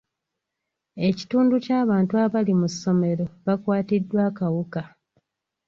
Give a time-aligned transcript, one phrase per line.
[1.07, 4.81] Ekitundu ky'abantu abali mu ssomero bakwatiddwa akawuka.